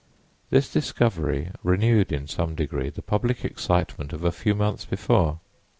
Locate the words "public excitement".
3.03-4.13